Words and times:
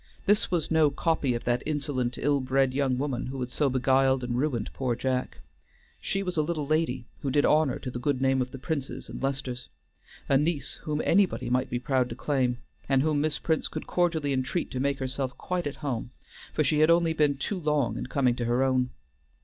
This 0.25 0.49
was 0.49 0.71
no 0.71 0.89
copy 0.89 1.35
of 1.35 1.43
that 1.43 1.61
insolent, 1.63 2.17
ill 2.17 2.41
bred 2.41 2.73
young 2.73 2.97
woman 2.97 3.27
who 3.27 3.39
had 3.39 3.51
so 3.51 3.69
beguiled 3.69 4.23
and 4.23 4.35
ruined 4.35 4.71
poor 4.73 4.95
Jack; 4.95 5.41
she 6.01 6.23
was 6.23 6.37
a 6.37 6.41
little 6.41 6.65
lady, 6.65 7.05
who 7.21 7.29
did 7.29 7.45
honor 7.45 7.77
to 7.77 7.91
the 7.91 7.99
good 7.99 8.19
name 8.19 8.41
of 8.41 8.49
the 8.49 8.57
Princes 8.57 9.09
and 9.09 9.21
Lesters, 9.21 9.69
a 10.27 10.39
niece 10.39 10.79
whom 10.85 11.03
anybody 11.05 11.51
might 11.51 11.69
be 11.69 11.77
proud 11.77 12.09
to 12.09 12.15
claim, 12.15 12.57
and 12.89 13.03
whom 13.03 13.21
Miss 13.21 13.37
Prince 13.37 13.67
could 13.67 13.85
cordially 13.85 14.33
entreat 14.33 14.71
to 14.71 14.79
make 14.79 14.97
herself 14.97 15.37
quite 15.37 15.67
at 15.67 15.75
home, 15.85 16.09
for 16.51 16.63
she 16.63 16.79
had 16.79 16.89
only 16.89 17.13
been 17.13 17.37
too 17.37 17.59
long 17.59 17.95
in 17.95 18.07
coming 18.07 18.35
to 18.35 18.45
her 18.45 18.63
own. 18.63 18.89